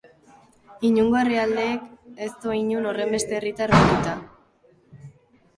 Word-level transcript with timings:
Inongo 0.87 1.19
herrialdek 1.19 1.83
ez 2.29 2.31
du 2.45 2.55
inon 2.61 2.87
horrenbeste 2.93 3.39
herritar 3.41 3.75
bahituta. 3.77 4.15